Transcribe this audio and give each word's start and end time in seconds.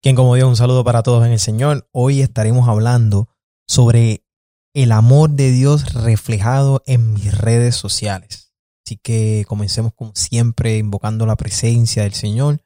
Quien 0.00 0.14
como 0.14 0.36
Dios, 0.36 0.48
un 0.48 0.54
saludo 0.54 0.84
para 0.84 1.02
todos 1.02 1.26
en 1.26 1.32
el 1.32 1.40
Señor. 1.40 1.88
Hoy 1.90 2.20
estaremos 2.20 2.68
hablando 2.68 3.28
sobre 3.66 4.24
el 4.72 4.92
amor 4.92 5.30
de 5.30 5.50
Dios 5.50 5.92
reflejado 5.92 6.84
en 6.86 7.14
mis 7.14 7.36
redes 7.36 7.74
sociales. 7.74 8.52
Así 8.86 8.96
que 8.96 9.44
comencemos 9.48 9.92
como 9.94 10.12
siempre 10.14 10.78
invocando 10.78 11.26
la 11.26 11.34
presencia 11.34 12.04
del 12.04 12.14
Señor 12.14 12.62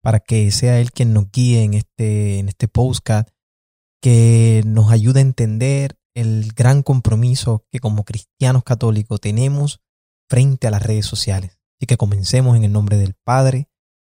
para 0.00 0.20
que 0.20 0.52
sea 0.52 0.78
Él 0.78 0.92
quien 0.92 1.12
nos 1.12 1.28
guíe 1.32 1.64
en 1.64 1.74
este, 1.74 2.38
en 2.38 2.48
este 2.48 2.68
que 4.00 4.62
nos 4.64 4.92
ayude 4.92 5.18
a 5.18 5.22
entender 5.22 5.98
el 6.14 6.52
gran 6.52 6.84
compromiso 6.84 7.66
que 7.68 7.80
como 7.80 8.04
cristianos 8.04 8.62
católicos 8.62 9.20
tenemos 9.20 9.80
frente 10.30 10.68
a 10.68 10.70
las 10.70 10.84
redes 10.84 11.06
sociales. 11.06 11.58
Así 11.78 11.86
que 11.88 11.96
comencemos 11.96 12.56
en 12.56 12.62
el 12.62 12.72
nombre 12.72 12.96
del 12.96 13.14
Padre, 13.24 13.68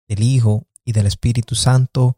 del 0.06 0.22
Hijo 0.22 0.66
y 0.84 0.92
del 0.92 1.06
Espíritu 1.06 1.54
Santo. 1.54 2.17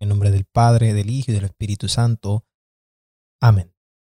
En 0.00 0.08
nombre 0.08 0.30
del 0.30 0.44
Padre, 0.44 0.92
del 0.92 1.10
Hijo 1.10 1.30
y 1.30 1.34
del 1.34 1.44
Espíritu 1.44 1.88
Santo. 1.88 2.44
Amén. 3.40 3.72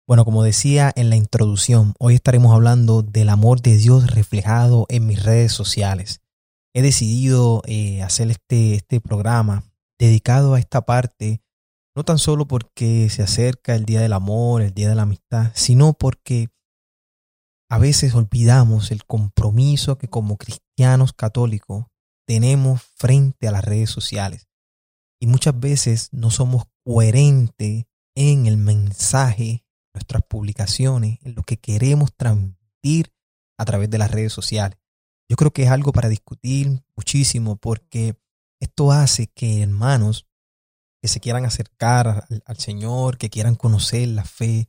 Bueno, 0.08 0.24
como 0.24 0.42
decía 0.42 0.90
en 0.96 1.10
la 1.10 1.16
introducción, 1.16 1.94
hoy 1.98 2.14
estaremos 2.14 2.54
hablando 2.54 3.02
del 3.02 3.28
amor 3.28 3.60
de 3.60 3.76
Dios 3.76 4.10
reflejado 4.10 4.86
en 4.88 5.06
mis 5.06 5.22
redes 5.22 5.52
sociales. 5.52 6.22
He 6.74 6.80
decidido 6.80 7.62
eh, 7.66 8.02
hacer 8.02 8.30
este, 8.30 8.74
este 8.74 9.00
programa 9.00 9.64
dedicado 9.98 10.54
a 10.54 10.60
esta 10.60 10.86
parte, 10.86 11.42
no 11.94 12.04
tan 12.04 12.18
solo 12.18 12.48
porque 12.48 13.10
se 13.10 13.22
acerca 13.22 13.74
el 13.74 13.84
Día 13.84 14.00
del 14.00 14.14
Amor, 14.14 14.62
el 14.62 14.72
Día 14.72 14.88
de 14.88 14.94
la 14.94 15.02
Amistad, 15.02 15.52
sino 15.54 15.92
porque 15.92 16.48
a 17.70 17.78
veces 17.78 18.14
olvidamos 18.14 18.90
el 18.90 19.04
compromiso 19.04 19.98
que 19.98 20.08
como 20.08 20.38
cristianos 20.38 21.12
católicos 21.12 21.84
tenemos 22.26 22.82
frente 22.96 23.46
a 23.46 23.52
las 23.52 23.64
redes 23.64 23.90
sociales. 23.90 24.47
Y 25.20 25.26
muchas 25.26 25.58
veces 25.58 26.08
no 26.12 26.30
somos 26.30 26.64
coherentes 26.84 27.86
en 28.14 28.46
el 28.46 28.56
mensaje, 28.56 29.64
nuestras 29.94 30.22
publicaciones, 30.28 31.18
en 31.22 31.34
lo 31.34 31.42
que 31.42 31.56
queremos 31.56 32.14
transmitir 32.16 33.12
a 33.58 33.64
través 33.64 33.90
de 33.90 33.98
las 33.98 34.10
redes 34.10 34.32
sociales. 34.32 34.78
Yo 35.28 35.36
creo 35.36 35.52
que 35.52 35.64
es 35.64 35.70
algo 35.70 35.92
para 35.92 36.08
discutir 36.08 36.82
muchísimo 36.96 37.56
porque 37.56 38.16
esto 38.60 38.92
hace 38.92 39.26
que 39.26 39.62
hermanos 39.62 40.26
que 41.02 41.08
se 41.08 41.20
quieran 41.20 41.44
acercar 41.44 42.26
al, 42.44 42.56
Señor, 42.56 43.18
que 43.18 43.30
quieran 43.30 43.54
conocer 43.54 44.08
la 44.08 44.24
fe, 44.24 44.68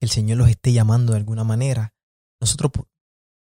el 0.00 0.08
Señor 0.08 0.38
los 0.38 0.48
esté 0.48 0.72
llamando 0.72 1.12
de 1.12 1.18
alguna 1.18 1.44
manera, 1.44 1.94
nosotros 2.40 2.72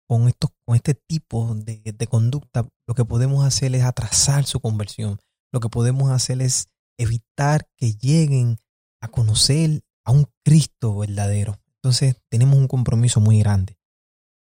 con, 0.06 0.28
esto, 0.28 0.54
con 0.64 0.76
este 0.76 0.94
tipo 0.94 1.54
de, 1.54 1.80
de 1.82 2.06
conducta 2.06 2.68
lo 2.86 2.94
que 2.94 3.04
podemos 3.04 3.44
hacer 3.44 3.74
es 3.74 3.84
atrasar 3.84 4.44
su 4.44 4.60
conversión 4.60 5.18
lo 5.54 5.60
que 5.60 5.68
podemos 5.68 6.10
hacer 6.10 6.42
es 6.42 6.68
evitar 6.98 7.70
que 7.76 7.92
lleguen 7.92 8.58
a 9.00 9.06
conocer 9.06 9.84
a 10.04 10.10
un 10.10 10.26
Cristo 10.44 10.98
verdadero. 10.98 11.60
Entonces 11.76 12.16
tenemos 12.28 12.58
un 12.58 12.66
compromiso 12.66 13.20
muy 13.20 13.38
grande. 13.38 13.78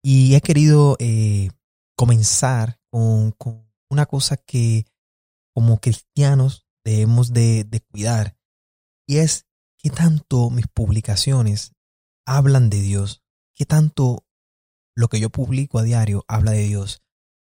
Y 0.04 0.36
he 0.36 0.42
querido 0.42 0.98
eh, 1.00 1.50
comenzar 1.98 2.80
con, 2.92 3.34
una 3.90 4.06
cosa 4.06 4.38
que 4.38 4.86
como 5.52 5.80
cristianos 5.80 6.68
debemos 6.86 7.34
de, 7.34 7.64
de 7.64 7.82
cuidar. 7.82 8.38
Y 9.08 9.18
es 9.18 9.48
qué 9.80 9.90
tanto 9.90 10.52
mis 10.52 10.68
publicaciones 10.68 11.74
hablan 12.28 12.70
de 12.70 12.82
Dios. 12.82 13.24
Qué 13.56 13.66
tanto 13.66 14.28
lo 14.96 15.08
que 15.08 15.20
yo 15.20 15.32
publico 15.32 15.80
a 15.80 15.84
diario 15.84 16.24
habla 16.28 16.52
de 16.52 16.68
Dios. 16.68 17.02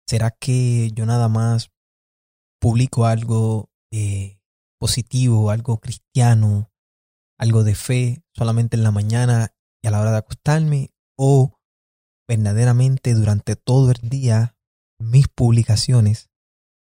¿Será 0.07 0.31
que 0.31 0.89
yo 0.95 1.05
nada 1.05 1.29
más 1.29 1.72
publico 2.63 3.05
algo 3.05 3.69
eh, 3.91 4.39
positivo, 4.79 5.51
algo 5.51 5.81
cristiano, 5.81 6.71
algo 7.37 7.65
de 7.65 7.75
fe 7.75 8.23
solamente 8.33 8.77
en 8.77 8.83
la 8.83 8.91
mañana 8.91 9.53
y 9.83 9.89
a 9.89 9.91
la 9.91 9.99
hora 9.99 10.11
de 10.11 10.19
acostarme 10.19 10.93
o 11.17 11.59
verdaderamente 12.25 13.15
durante 13.15 13.57
todo 13.57 13.91
el 13.91 14.07
día 14.07 14.55
mis 14.97 15.27
publicaciones 15.27 16.29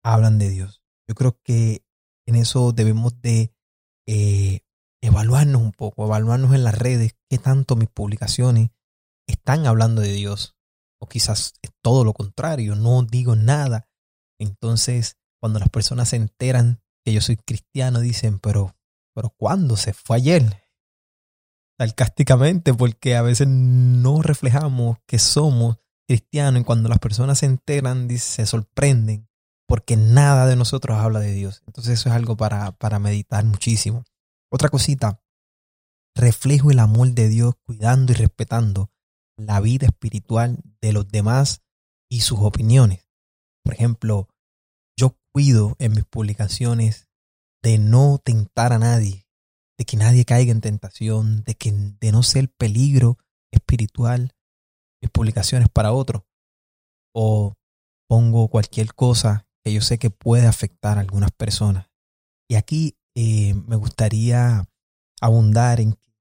hablan 0.03 0.41
de 0.41 0.49
Dios. 0.49 0.83
Yo 1.09 1.15
creo 1.15 1.39
que 1.45 1.85
en 2.27 2.35
eso 2.35 2.73
debemos 2.73 3.23
de 3.23 3.55
eh, 4.09 4.63
evaluarnos 5.01 5.63
un 5.63 5.71
poco, 5.71 6.07
evaluarnos 6.07 6.57
en 6.57 6.65
las 6.65 6.77
redes, 6.77 7.15
qué 7.31 7.39
tanto 7.39 7.77
mis 7.77 7.89
publicaciones 7.89 8.71
están 9.29 9.65
hablando 9.65 10.03
de 10.03 10.13
Dios. 10.13 10.57
O 11.01 11.09
quizás 11.09 11.53
es 11.63 11.71
todo 11.85 12.03
lo 12.03 12.15
contrario, 12.15 12.75
no 12.75 13.01
digo 13.05 13.37
nada. 13.37 13.89
Entonces 14.41 15.19
cuando 15.41 15.59
las 15.59 15.69
personas 15.69 16.11
se 16.11 16.17
enteran 16.17 16.81
que 17.05 17.13
yo 17.13 17.21
soy 17.21 17.37
cristiano, 17.37 18.01
dicen, 18.01 18.39
pero, 18.39 18.77
pero 19.15 19.31
¿cuándo? 19.31 19.77
Se 19.77 19.93
fue 19.93 20.17
ayer. 20.17 20.65
Sarcásticamente, 21.79 22.75
porque 22.75 23.17
a 23.17 23.23
veces 23.23 23.47
no 23.49 24.23
reflejamos 24.23 24.99
que 25.07 25.19
somos 25.19 25.79
cristianos 26.09 26.63
y 26.63 26.65
cuando 26.65 26.89
las 26.89 26.99
personas 26.99 27.39
se 27.39 27.47
enteran, 27.47 28.09
se 28.19 28.47
sorprenden 28.47 29.29
porque 29.69 29.97
nada 29.97 30.47
de 30.47 30.57
nosotros 30.57 30.99
habla 30.99 31.21
de 31.21 31.33
Dios. 31.33 31.63
Entonces 31.67 32.01
eso 32.01 32.09
es 32.09 32.15
algo 32.15 32.37
para, 32.37 32.73
para 32.73 32.99
meditar 32.99 33.45
muchísimo. 33.45 34.05
Otra 34.51 34.71
cosita, 34.71 35.23
reflejo 36.17 36.71
el 36.71 36.79
amor 36.79 37.13
de 37.13 37.29
Dios 37.29 37.55
cuidando 37.67 38.13
y 38.13 38.15
respetando 38.15 38.91
la 39.37 39.61
vida 39.61 39.87
espiritual 39.87 40.59
de 40.81 40.93
los 40.93 41.07
demás 41.09 41.63
y 42.09 42.23
sus 42.23 42.39
opiniones. 42.41 43.07
Por 43.63 43.75
ejemplo, 43.75 44.29
en 45.39 45.93
mis 45.93 46.05
publicaciones 46.05 47.09
de 47.63 47.79
no 47.79 48.19
tentar 48.19 48.73
a 48.73 48.79
nadie, 48.79 49.29
de 49.79 49.85
que 49.85 49.97
nadie 49.97 50.25
caiga 50.25 50.51
en 50.51 50.61
tentación, 50.61 51.45
de 51.45 51.55
que 51.55 51.71
de 51.73 52.11
no 52.11 52.25
ser 52.25 52.49
peligro 52.49 53.19
espiritual 53.53 54.35
mis 55.01 55.11
publicaciones 55.13 55.69
para 55.69 55.93
otro. 55.93 56.27
O 57.15 57.55
pongo 58.09 58.49
cualquier 58.49 58.95
cosa 58.95 59.47
que 59.63 59.73
yo 59.73 59.81
sé 59.81 59.99
que 59.99 60.11
puede 60.11 60.49
afectar 60.49 60.99
a 60.99 61.03
algunas 61.03 61.31
personas. 61.31 61.89
Y 62.49 62.57
aquí 62.57 62.97
eh, 63.15 63.55
me 63.55 63.77
gustaría 63.77 64.69
abundar 65.21 65.79
en 65.81 65.93
que 65.93 66.13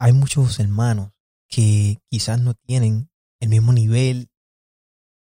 hay 0.00 0.12
muchos 0.12 0.58
hermanos 0.58 1.12
que 1.48 2.00
quizás 2.10 2.40
no 2.40 2.54
tienen 2.54 3.08
el 3.40 3.50
mismo 3.50 3.72
nivel 3.72 4.30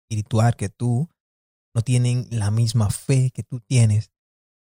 espiritual 0.05 0.57
que 0.57 0.71
tú, 0.71 1.11
no 1.75 1.83
tienen 1.83 2.27
la 2.31 2.51
misma 2.51 2.91
fe 2.91 3.31
que 3.31 3.43
tú 3.43 3.61
tienes 3.61 4.11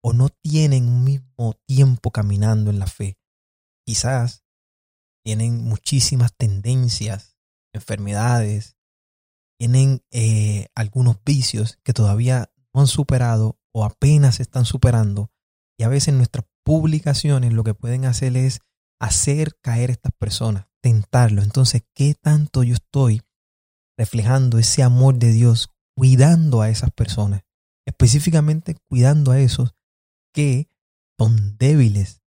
o 0.03 0.13
no 0.13 0.29
tienen 0.29 0.89
un 0.89 1.05
mismo 1.05 1.55
tiempo 1.67 2.11
caminando 2.11 2.71
en 2.71 2.79
la 2.79 2.87
fe. 2.87 3.19
Quizás 3.87 4.45
tienen 5.25 5.65
muchísimas 5.65 6.35
tendencias, 6.37 7.37
enfermedades, 7.75 8.77
tienen 9.59 10.03
eh, 10.11 10.69
algunos 10.75 11.17
vicios 11.25 11.79
que 11.83 11.93
todavía 11.93 12.53
no 12.73 12.83
han 12.83 12.87
superado 12.87 13.59
o 13.73 13.85
apenas 13.85 14.41
están 14.41 14.65
superando. 14.65 15.31
Y 15.79 15.85
a 15.85 15.89
veces 15.89 16.15
nuestras 16.15 16.47
publicaciones 16.65 17.53
lo 17.53 17.65
que 17.65 17.75
pueden 17.75 18.05
hacer 18.05 18.37
es 18.37 18.61
hacer 19.01 19.59
caer 19.61 19.91
a 19.91 19.93
estas 19.93 20.13
personas, 20.13 20.67
tentarlo. 20.81 21.43
Entonces, 21.43 21.83
¿qué 21.95 22.15
tanto 22.15 22.63
yo 22.63 22.75
estoy 22.75 23.23
reflejando 23.97 24.59
ese 24.59 24.83
amor 24.83 25.19
de 25.19 25.33
Dios 25.33 25.71
cuidando 25.99 26.63
a 26.63 26.71
esas 26.71 26.93
personas, 26.93 27.43
específicamente 27.85 28.77
cuidando 28.89 29.33
a 29.33 29.41
esos 29.41 29.75
que 30.33 30.71
son 31.19 31.59
débiles, 31.59 32.23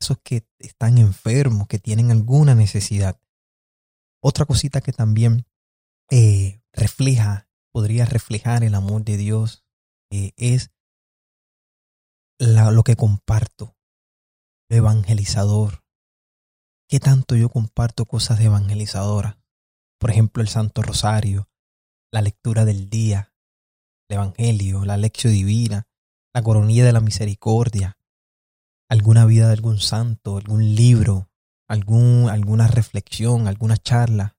esos 0.00 0.18
que 0.22 0.46
están 0.60 0.98
enfermos, 0.98 1.66
que 1.66 1.80
tienen 1.80 2.12
alguna 2.12 2.54
necesidad. 2.54 3.20
Otra 4.22 4.46
cosita 4.46 4.80
que 4.80 4.92
también 4.92 5.46
eh, 6.12 6.62
refleja, 6.72 7.48
podría 7.72 8.04
reflejar 8.04 8.62
el 8.62 8.76
amor 8.76 9.02
de 9.02 9.16
Dios, 9.16 9.64
eh, 10.12 10.30
es 10.36 10.70
lo 12.38 12.84
que 12.84 12.94
comparto, 12.94 13.76
lo 14.70 14.76
evangelizador. 14.76 15.82
¿Qué 16.88 17.00
tanto 17.00 17.34
yo 17.34 17.48
comparto 17.48 18.06
cosas 18.06 18.38
de 18.38 18.44
evangelizadora? 18.44 19.40
Por 19.98 20.12
ejemplo, 20.12 20.40
el 20.40 20.48
Santo 20.48 20.82
Rosario, 20.82 21.47
la 22.12 22.22
lectura 22.22 22.64
del 22.64 22.88
día, 22.88 23.32
el 24.08 24.16
Evangelio, 24.16 24.84
la 24.84 24.96
lección 24.96 25.32
divina, 25.32 25.86
la 26.34 26.42
coronilla 26.42 26.84
de 26.84 26.92
la 26.92 27.00
misericordia, 27.00 27.98
alguna 28.88 29.26
vida 29.26 29.46
de 29.46 29.52
algún 29.52 29.78
santo, 29.78 30.36
algún 30.36 30.74
libro, 30.74 31.28
algún, 31.68 32.28
alguna 32.30 32.68
reflexión, 32.68 33.46
alguna 33.46 33.76
charla. 33.76 34.36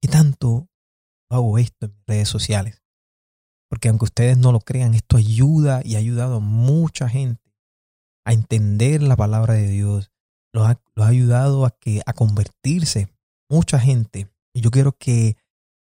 ¿Qué 0.00 0.08
tanto 0.08 0.68
hago 1.30 1.58
esto 1.58 1.86
en 1.86 1.96
redes 2.06 2.28
sociales? 2.28 2.82
Porque 3.68 3.88
aunque 3.88 4.06
ustedes 4.06 4.38
no 4.38 4.52
lo 4.52 4.60
crean, 4.60 4.94
esto 4.94 5.16
ayuda 5.16 5.82
y 5.84 5.94
ha 5.94 5.98
ayudado 5.98 6.36
a 6.36 6.40
mucha 6.40 7.08
gente 7.08 7.54
a 8.24 8.32
entender 8.32 9.02
la 9.02 9.16
palabra 9.16 9.54
de 9.54 9.68
Dios. 9.68 10.10
Lo 10.52 10.64
ha, 10.64 10.80
ha 10.96 11.06
ayudado 11.06 11.64
a, 11.64 11.70
que, 11.70 12.02
a 12.06 12.12
convertirse 12.12 13.08
mucha 13.48 13.78
gente. 13.78 14.28
Y 14.52 14.62
yo 14.62 14.70
quiero 14.70 14.92
que, 14.92 15.36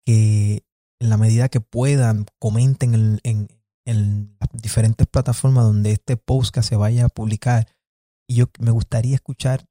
que 0.05 0.65
en 1.00 1.08
la 1.08 1.17
medida 1.17 1.49
que 1.49 1.61
puedan, 1.61 2.26
comenten 2.38 2.94
en, 2.94 3.20
en, 3.25 3.49
en 3.87 4.37
las 4.38 4.49
diferentes 4.52 5.06
plataformas 5.06 5.64
donde 5.64 5.93
este 5.93 6.17
podcast 6.17 6.69
se 6.69 6.76
vaya 6.76 7.06
a 7.06 7.08
publicar. 7.08 7.67
Y 8.29 8.37
yo 8.37 8.47
me 8.61 8.70
gustaría 8.70 9.14
escuchar 9.14 9.67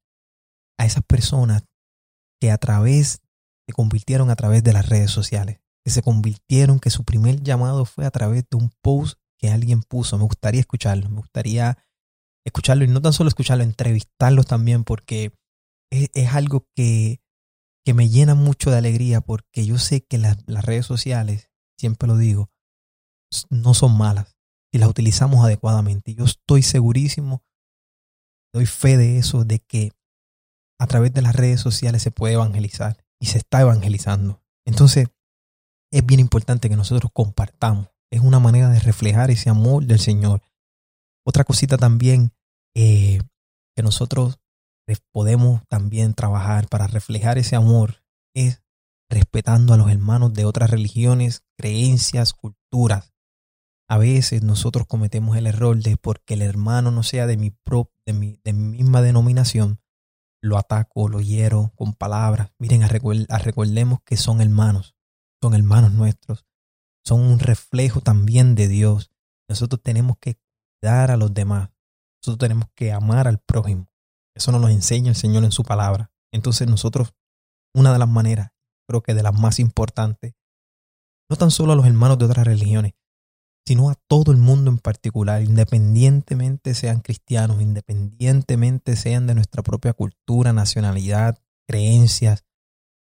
a 0.78 0.86
esas 0.86 1.04
personas 1.04 1.64
que 2.40 2.50
a 2.50 2.58
través, 2.58 3.22
se 3.66 3.72
convirtieron 3.72 4.30
a 4.30 4.36
través 4.36 4.64
de 4.64 4.72
las 4.72 4.88
redes 4.88 5.10
sociales, 5.10 5.60
que 5.84 5.90
se 5.90 6.02
convirtieron, 6.02 6.80
que 6.80 6.90
su 6.90 7.04
primer 7.04 7.42
llamado 7.42 7.84
fue 7.84 8.06
a 8.06 8.10
través 8.10 8.44
de 8.50 8.56
un 8.56 8.70
post 8.82 9.18
que 9.38 9.50
alguien 9.50 9.82
puso. 9.82 10.18
Me 10.18 10.24
gustaría 10.24 10.60
escucharlo, 10.60 11.08
me 11.08 11.18
gustaría 11.18 11.78
escucharlo 12.44 12.84
y 12.84 12.88
no 12.88 13.00
tan 13.00 13.12
solo 13.12 13.28
escucharlo, 13.28 13.62
entrevistarlos 13.62 14.46
también 14.46 14.84
porque 14.84 15.32
es, 15.90 16.10
es 16.14 16.34
algo 16.34 16.66
que, 16.74 17.20
que, 17.90 17.94
me 17.94 18.08
llena 18.08 18.34
mucho 18.34 18.70
de 18.70 18.78
alegría 18.78 19.20
porque 19.20 19.66
yo 19.66 19.78
sé 19.78 20.02
que 20.02 20.18
las 20.18 20.64
redes 20.64 20.86
sociales, 20.86 21.50
siempre 21.76 22.06
lo 22.06 22.16
digo, 22.16 22.50
no 23.48 23.74
son 23.74 23.96
malas 23.96 24.36
si 24.72 24.78
las 24.78 24.88
utilizamos 24.88 25.44
adecuadamente. 25.44 26.14
Yo 26.14 26.24
estoy 26.24 26.62
segurísimo, 26.62 27.42
doy 28.52 28.66
fe 28.66 28.96
de 28.96 29.18
eso, 29.18 29.44
de 29.44 29.58
que 29.58 29.92
a 30.78 30.86
través 30.86 31.12
de 31.12 31.22
las 31.22 31.34
redes 31.34 31.60
sociales 31.60 32.02
se 32.02 32.10
puede 32.10 32.34
evangelizar 32.34 33.04
y 33.20 33.26
se 33.26 33.38
está 33.38 33.60
evangelizando. 33.60 34.42
Entonces, 34.64 35.08
es 35.92 36.06
bien 36.06 36.20
importante 36.20 36.68
que 36.68 36.76
nosotros 36.76 37.10
compartamos. 37.12 37.88
Es 38.12 38.20
una 38.20 38.38
manera 38.38 38.68
de 38.68 38.78
reflejar 38.78 39.30
ese 39.30 39.50
amor 39.50 39.84
del 39.84 39.98
Señor. 39.98 40.42
Otra 41.26 41.44
cosita 41.44 41.76
también 41.76 42.32
eh, 42.74 43.20
que 43.76 43.82
nosotros 43.82 44.39
podemos 44.98 45.62
también 45.68 46.14
trabajar 46.14 46.68
para 46.68 46.86
reflejar 46.86 47.38
ese 47.38 47.56
amor 47.56 48.02
es 48.34 48.62
respetando 49.08 49.74
a 49.74 49.76
los 49.76 49.90
hermanos 49.90 50.32
de 50.34 50.44
otras 50.44 50.70
religiones, 50.70 51.44
creencias, 51.56 52.32
culturas. 52.32 53.12
A 53.88 53.98
veces 53.98 54.42
nosotros 54.42 54.86
cometemos 54.86 55.36
el 55.36 55.46
error 55.46 55.76
de 55.82 55.96
porque 55.96 56.34
el 56.34 56.42
hermano 56.42 56.90
no 56.90 57.02
sea 57.02 57.26
de 57.26 57.36
mi, 57.36 57.52
de 58.06 58.12
mi, 58.12 58.40
de 58.44 58.52
mi 58.52 58.78
misma 58.78 59.02
denominación, 59.02 59.80
lo 60.40 60.58
ataco, 60.58 61.08
lo 61.08 61.20
hiero 61.20 61.72
con 61.74 61.94
palabras. 61.94 62.52
Miren, 62.58 62.88
recordemos 62.88 64.00
que 64.04 64.16
son 64.16 64.40
hermanos, 64.40 64.94
son 65.42 65.54
hermanos 65.54 65.92
nuestros, 65.92 66.46
son 67.04 67.20
un 67.20 67.40
reflejo 67.40 68.00
también 68.00 68.54
de 68.54 68.68
Dios. 68.68 69.10
Nosotros 69.48 69.82
tenemos 69.82 70.18
que 70.18 70.38
dar 70.80 71.10
a 71.10 71.16
los 71.16 71.34
demás, 71.34 71.70
nosotros 72.22 72.38
tenemos 72.38 72.68
que 72.74 72.92
amar 72.92 73.26
al 73.26 73.38
prójimo. 73.38 73.89
Eso 74.34 74.52
nos 74.52 74.60
lo 74.60 74.68
enseña 74.68 75.10
el 75.10 75.16
Señor 75.16 75.44
en 75.44 75.52
su 75.52 75.64
palabra. 75.64 76.12
Entonces 76.32 76.68
nosotros, 76.68 77.14
una 77.74 77.92
de 77.92 77.98
las 77.98 78.08
maneras, 78.08 78.52
creo 78.88 79.02
que 79.02 79.14
de 79.14 79.22
las 79.22 79.38
más 79.38 79.58
importantes, 79.58 80.34
no 81.28 81.36
tan 81.36 81.50
solo 81.50 81.72
a 81.72 81.76
los 81.76 81.86
hermanos 81.86 82.18
de 82.18 82.24
otras 82.24 82.46
religiones, 82.46 82.94
sino 83.66 83.90
a 83.90 83.94
todo 83.94 84.32
el 84.32 84.38
mundo 84.38 84.70
en 84.70 84.78
particular, 84.78 85.42
independientemente 85.42 86.74
sean 86.74 87.00
cristianos, 87.00 87.60
independientemente 87.60 88.96
sean 88.96 89.26
de 89.26 89.34
nuestra 89.34 89.62
propia 89.62 89.92
cultura, 89.92 90.52
nacionalidad, 90.52 91.38
creencias, 91.68 92.44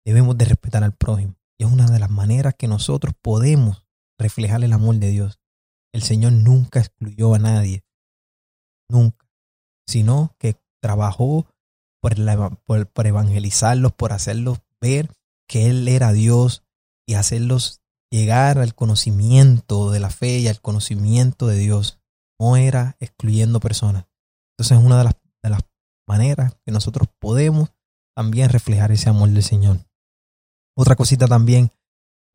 debemos 0.05 0.37
de 0.37 0.45
respetar 0.45 0.83
al 0.83 0.93
prójimo. 0.93 1.35
Y 1.57 1.65
es 1.65 1.71
una 1.71 1.87
de 1.87 1.99
las 1.99 2.09
maneras 2.09 2.55
que 2.57 2.67
nosotros 2.67 3.13
podemos 3.21 3.85
reflejar 4.17 4.63
el 4.63 4.73
amor 4.73 4.95
de 4.95 5.09
Dios. 5.09 5.39
El 5.93 6.01
Señor 6.01 6.33
nunca 6.33 6.79
excluyó 6.79 7.35
a 7.35 7.39
nadie, 7.39 7.83
nunca, 8.89 9.27
sino 9.87 10.35
que 10.39 10.55
trabajó 10.83 11.47
por, 12.01 12.17
por, 12.91 13.07
evangelizarlos, 13.07 13.93
por 13.93 14.11
hacerlos 14.11 14.59
ver 14.81 15.09
que 15.47 15.69
Él 15.69 15.87
era 15.87 16.11
Dios 16.11 16.65
y 17.07 17.13
hacerlos 17.13 17.81
llegar 18.11 18.57
al 18.59 18.75
conocimiento 18.75 19.91
de 19.91 20.01
la 20.01 20.09
fe 20.09 20.39
y 20.39 20.49
al 20.49 20.59
conocimiento 20.59 21.47
de 21.47 21.57
Dios. 21.57 22.01
No 22.37 22.57
era 22.57 22.97
excluyendo 22.99 23.61
personas. 23.61 24.05
Entonces 24.51 24.77
es 24.77 24.83
una 24.83 24.97
de 24.97 25.05
las, 25.05 25.15
de 25.41 25.49
las 25.49 25.61
maneras 26.05 26.57
que 26.65 26.73
nosotros 26.73 27.07
podemos 27.17 27.69
también 28.13 28.49
reflejar 28.49 28.91
ese 28.91 29.09
amor 29.09 29.29
del 29.29 29.41
Señor. 29.41 29.79
Otra 30.75 30.97
cosita 30.97 31.27
también, 31.27 31.71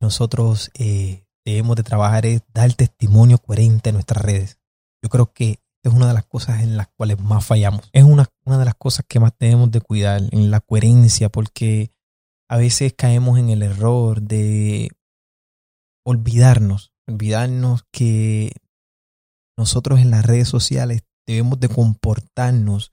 nosotros 0.00 0.70
eh, 0.74 1.26
debemos 1.44 1.76
de 1.76 1.82
trabajar 1.82 2.24
es 2.24 2.40
dar 2.54 2.72
testimonio 2.72 3.36
coherente 3.36 3.90
en 3.90 3.96
nuestras 3.96 4.24
redes. 4.24 4.58
Yo 5.02 5.10
creo 5.10 5.34
que 5.34 5.60
es 5.88 5.94
una 5.94 6.08
de 6.08 6.14
las 6.14 6.24
cosas 6.24 6.62
en 6.62 6.76
las 6.76 6.88
cuales 6.88 7.20
más 7.20 7.44
fallamos. 7.44 7.88
Es 7.92 8.04
una, 8.04 8.26
una 8.44 8.58
de 8.58 8.64
las 8.64 8.74
cosas 8.74 9.04
que 9.08 9.20
más 9.20 9.32
debemos 9.38 9.70
de 9.70 9.80
cuidar, 9.80 10.22
en 10.30 10.50
la 10.50 10.60
coherencia, 10.60 11.28
porque 11.28 11.92
a 12.48 12.56
veces 12.56 12.94
caemos 12.94 13.38
en 13.38 13.50
el 13.50 13.62
error 13.62 14.22
de 14.22 14.90
olvidarnos, 16.04 16.92
olvidarnos 17.06 17.84
que 17.92 18.52
nosotros 19.56 20.00
en 20.00 20.10
las 20.10 20.24
redes 20.24 20.48
sociales 20.48 21.02
debemos 21.26 21.60
de 21.60 21.68
comportarnos 21.68 22.92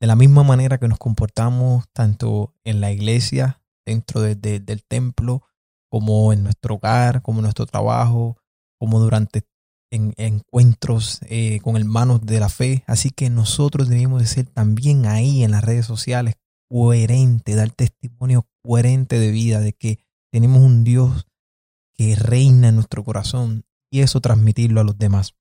de 0.00 0.06
la 0.06 0.16
misma 0.16 0.42
manera 0.42 0.78
que 0.78 0.88
nos 0.88 0.98
comportamos 0.98 1.84
tanto 1.92 2.54
en 2.64 2.80
la 2.80 2.90
iglesia, 2.90 3.62
dentro 3.86 4.20
del 4.20 4.84
templo, 4.84 5.42
como 5.90 6.32
en 6.32 6.42
nuestro 6.42 6.76
hogar, 6.76 7.22
como 7.22 7.38
en 7.38 7.44
nuestro 7.44 7.66
trabajo, 7.66 8.36
como 8.78 8.98
durante 8.98 9.46
encuentros 9.92 11.20
eh, 11.28 11.60
con 11.60 11.76
hermanos 11.76 12.24
de 12.24 12.40
la 12.40 12.48
fe. 12.48 12.82
Así 12.86 13.10
que 13.10 13.30
nosotros 13.30 13.88
debemos 13.88 14.20
de 14.20 14.26
ser 14.26 14.46
también 14.46 15.06
ahí 15.06 15.44
en 15.44 15.50
las 15.50 15.62
redes 15.62 15.86
sociales 15.86 16.34
coherente, 16.70 17.54
dar 17.54 17.70
testimonio 17.70 18.46
coherente 18.64 19.18
de 19.18 19.30
vida, 19.30 19.60
de 19.60 19.74
que 19.74 19.98
tenemos 20.32 20.62
un 20.62 20.84
Dios 20.84 21.26
que 21.94 22.16
reina 22.16 22.68
en 22.68 22.76
nuestro 22.76 23.04
corazón 23.04 23.64
y 23.90 24.00
eso 24.00 24.20
transmitirlo 24.22 24.80
a 24.80 24.84
los 24.84 24.96
demás. 24.96 25.34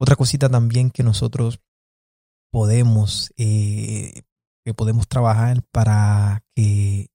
Otra 0.00 0.16
cosita 0.16 0.48
también 0.48 0.90
que 0.90 1.02
nosotros 1.02 1.60
podemos, 2.50 3.34
eh, 3.36 4.22
que 4.64 4.72
podemos 4.72 5.06
trabajar 5.06 5.62
para 5.70 6.44
que 6.56 7.08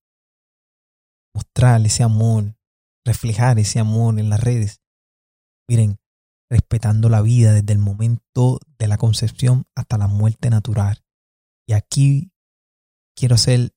mostrar 1.33 1.83
ese 1.83 2.03
amor, 2.03 2.55
reflejar 3.03 3.57
ese 3.57 3.79
amor 3.79 4.19
en 4.19 4.29
las 4.29 4.41
redes. 4.41 4.81
Miren, 5.67 5.97
respetando 6.53 7.09
la 7.09 7.23
vida 7.23 7.51
desde 7.51 7.73
el 7.73 7.79
momento 7.79 8.59
de 8.77 8.87
la 8.87 8.97
concepción 8.97 9.65
hasta 9.73 9.97
la 9.97 10.07
muerte 10.07 10.51
natural. 10.51 11.03
Y 11.67 11.73
aquí 11.73 12.31
quiero 13.15 13.37
ser 13.37 13.73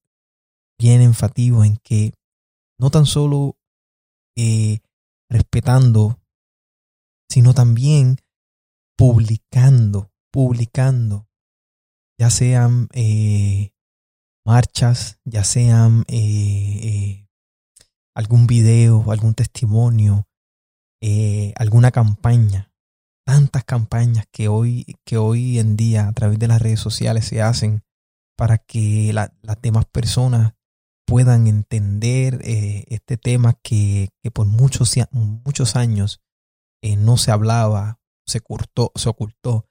bien 0.79 1.01
enfativo 1.01 1.65
en 1.65 1.79
que 1.79 2.13
no 2.79 2.91
tan 2.91 3.07
solo 3.07 3.57
eh, 4.37 4.81
respetando, 5.31 6.21
sino 7.31 7.55
también 7.55 8.19
publicando, 8.95 10.13
publicando, 10.31 11.27
ya 12.19 12.29
sean 12.29 12.89
eh, 12.93 13.73
marchas, 14.45 15.19
ya 15.25 15.45
sean 15.45 16.05
eh, 16.09 17.27
algún 18.15 18.47
video, 18.47 19.11
algún 19.11 19.33
testimonio, 19.33 20.29
alguna 21.57 21.91
campaña, 21.91 22.73
tantas 23.25 23.65
campañas 23.65 24.27
que 24.33 24.49
hoy, 24.49 24.97
que 25.05 25.19
hoy 25.19 25.59
en 25.59 25.77
día 25.77 26.09
a 26.09 26.13
través 26.13 26.39
de 26.39 26.49
las 26.49 26.61
redes 26.61 26.81
sociales 26.81 27.27
se 27.27 27.43
hacen 27.43 27.83
para 28.37 28.59
que 28.59 29.13
las 29.13 29.31
demás 29.63 29.87
personas 29.87 30.55
puedan 31.07 31.47
entender 31.47 32.41
eh, 32.45 32.85
este 32.89 33.17
tema 33.17 33.55
que, 33.63 34.11
por 34.35 34.47
muchos, 34.47 34.95
muchos 35.13 35.77
años 35.77 36.21
eh, 36.83 36.97
no 36.97 37.17
se 37.17 37.31
hablaba, 37.31 38.01
se, 38.27 38.39
ocultó, 38.39 38.93
se 38.95 39.09
ocultó 39.09 39.69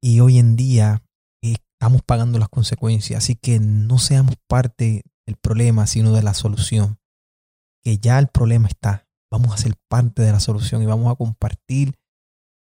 y 0.00 0.20
hoy 0.20 0.38
en 0.38 0.56
día 0.56 1.02
eh, 1.42 1.56
estamos 1.72 2.02
pagando 2.02 2.38
las 2.38 2.48
consecuencias. 2.48 3.24
Así 3.24 3.34
que 3.34 3.58
no 3.58 3.98
seamos 3.98 4.36
parte 4.48 5.02
del 5.26 5.36
problema, 5.36 5.86
sino 5.86 6.12
de 6.12 6.22
la 6.22 6.34
solución. 6.34 6.98
Que 7.82 7.98
ya 7.98 8.18
el 8.18 8.28
problema 8.28 8.68
está. 8.68 9.05
Vamos 9.38 9.52
a 9.52 9.58
ser 9.58 9.76
parte 9.90 10.22
de 10.22 10.32
la 10.32 10.40
solución 10.40 10.82
y 10.82 10.86
vamos 10.86 11.12
a 11.12 11.14
compartir 11.14 11.98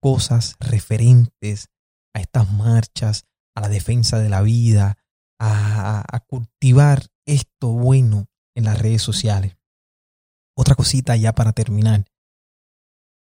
cosas 0.02 0.56
referentes 0.60 1.70
a 2.16 2.20
estas 2.20 2.52
marchas, 2.52 3.26
a 3.56 3.62
la 3.62 3.70
defensa 3.70 4.18
de 4.18 4.30
la 4.30 4.42
vida, 4.42 4.98
a, 5.40 6.04
cultivar 6.26 7.12
esto 7.28 7.74
bueno 7.74 8.26
en 8.56 8.64
las 8.64 8.80
redes 8.80 9.04
sociales. 9.04 9.56
Otra 10.58 10.74
cosita 10.74 11.16
ya 11.16 11.32
para 11.34 11.54
terminar. 11.54 12.06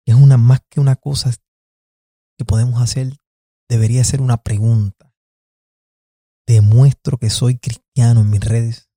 Es 0.06 0.16
una 0.16 0.38
más 0.38 0.62
que 0.70 0.80
una 0.80 0.96
cosa 0.96 1.32
que 2.38 2.46
podemos 2.46 2.82
hacer, 2.82 3.18
debería 3.70 4.06
ser 4.06 4.22
una 4.22 4.38
pregunta. 4.38 5.14
demuestro 6.48 7.18
que 7.18 7.30
soy 7.30 7.58
cristiano 7.58 8.22
en 8.22 8.30
mis 8.30 8.40
redes. 8.40 8.90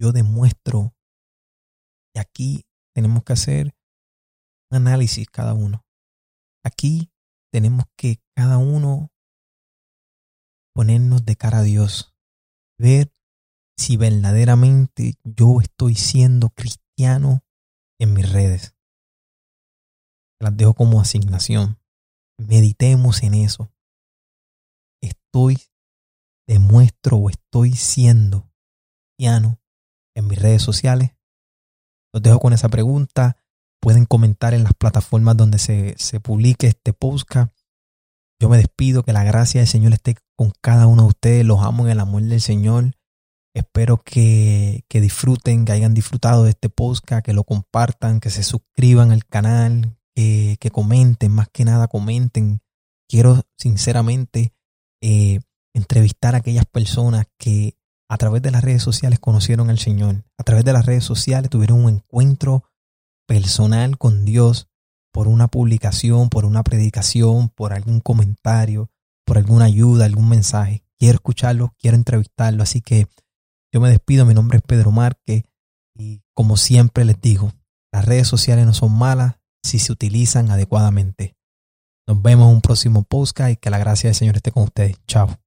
Yo 0.00 0.12
demuestro 0.12 0.94
que 2.14 2.20
aquí 2.20 2.64
tenemos 2.94 3.24
que 3.24 3.32
hacer 3.32 3.74
un 4.70 4.76
análisis 4.76 5.26
cada 5.28 5.54
uno. 5.54 5.84
Aquí 6.64 7.12
tenemos 7.52 7.84
que 7.96 8.20
cada 8.34 8.58
uno 8.58 9.10
ponernos 10.74 11.24
de 11.24 11.36
cara 11.36 11.58
a 11.58 11.62
Dios, 11.62 12.14
ver 12.78 13.12
si 13.76 13.96
verdaderamente 13.96 15.14
yo 15.24 15.60
estoy 15.60 15.94
siendo 15.94 16.50
cristiano 16.50 17.44
en 17.98 18.12
mis 18.12 18.30
redes. 18.30 18.74
Las 20.40 20.56
dejo 20.56 20.74
como 20.74 21.00
asignación. 21.00 21.78
Meditemos 22.38 23.22
en 23.22 23.34
eso. 23.34 23.72
Estoy, 25.00 25.58
demuestro 26.46 27.18
o 27.18 27.30
estoy 27.30 27.72
siendo 27.72 28.50
cristiano 29.16 29.60
en 30.16 30.26
mis 30.26 30.38
redes 30.38 30.62
sociales. 30.62 31.13
Los 32.14 32.22
dejo 32.22 32.38
con 32.38 32.52
esa 32.52 32.68
pregunta. 32.68 33.36
Pueden 33.80 34.06
comentar 34.06 34.54
en 34.54 34.62
las 34.62 34.72
plataformas 34.72 35.36
donde 35.36 35.58
se, 35.58 35.96
se 35.98 36.20
publique 36.20 36.68
este 36.68 36.92
podcast. 36.92 37.52
Yo 38.40 38.48
me 38.48 38.56
despido, 38.56 39.02
que 39.02 39.12
la 39.12 39.24
gracia 39.24 39.60
del 39.60 39.68
Señor 39.68 39.92
esté 39.92 40.14
con 40.36 40.52
cada 40.60 40.86
uno 40.86 41.02
de 41.02 41.08
ustedes. 41.08 41.44
Los 41.44 41.60
amo 41.60 41.84
en 41.84 41.90
el 41.90 41.98
amor 41.98 42.22
del 42.22 42.40
Señor. 42.40 42.92
Espero 43.52 44.00
que, 44.00 44.84
que 44.88 45.00
disfruten, 45.00 45.64
que 45.64 45.72
hayan 45.72 45.92
disfrutado 45.92 46.44
de 46.44 46.50
este 46.50 46.68
podcast, 46.68 47.26
que 47.26 47.32
lo 47.32 47.42
compartan, 47.42 48.20
que 48.20 48.30
se 48.30 48.44
suscriban 48.44 49.10
al 49.10 49.24
canal, 49.26 49.98
que, 50.14 50.70
comenten, 50.72 51.32
más 51.32 51.48
que 51.52 51.64
nada 51.64 51.88
comenten. 51.88 52.62
Quiero 53.08 53.42
sinceramente 53.58 54.54
eh, 55.02 55.40
entrevistar 55.74 56.36
a 56.36 56.38
aquellas 56.38 56.66
personas 56.66 57.26
que 57.38 57.76
a 58.14 58.16
través 58.16 58.42
de 58.42 58.52
las 58.52 58.62
redes 58.62 58.80
sociales 58.80 59.18
conocieron 59.18 59.70
al 59.70 59.80
Señor, 59.80 60.22
a 60.38 60.44
través 60.44 60.64
de 60.64 60.72
las 60.72 60.86
redes 60.86 61.02
sociales 61.02 61.50
tuvieron 61.50 61.84
un 61.84 61.94
encuentro 61.94 62.62
personal 63.26 63.98
con 63.98 64.24
Dios 64.24 64.68
por 65.12 65.26
una 65.26 65.48
publicación, 65.48 66.28
por 66.28 66.44
una 66.44 66.62
predicación, 66.62 67.48
por 67.48 67.72
algún 67.72 67.98
comentario, 67.98 68.88
por 69.26 69.36
alguna 69.36 69.64
ayuda, 69.64 70.04
algún 70.04 70.28
mensaje. 70.28 70.84
Quiero 70.96 71.16
escucharlo, 71.16 71.74
quiero 71.80 71.96
entrevistarlo. 71.96 72.62
Así 72.62 72.80
que 72.80 73.08
yo 73.72 73.80
me 73.80 73.90
despido. 73.90 74.24
Mi 74.26 74.34
nombre 74.34 74.58
es 74.58 74.62
Pedro 74.62 74.92
Márquez 74.92 75.42
y 75.98 76.22
como 76.34 76.56
siempre 76.56 77.04
les 77.04 77.20
digo, 77.20 77.52
las 77.92 78.04
redes 78.04 78.28
sociales 78.28 78.64
no 78.64 78.74
son 78.74 78.96
malas 78.96 79.40
si 79.64 79.80
se 79.80 79.90
utilizan 79.90 80.52
adecuadamente. 80.52 81.34
Nos 82.06 82.22
vemos 82.22 82.48
en 82.48 82.54
un 82.54 82.60
próximo 82.60 83.02
podcast 83.02 83.50
y 83.50 83.56
que 83.56 83.70
la 83.70 83.78
gracia 83.78 84.06
del 84.06 84.14
Señor 84.14 84.36
esté 84.36 84.52
con 84.52 84.62
ustedes. 84.62 84.98
Chao. 85.08 85.43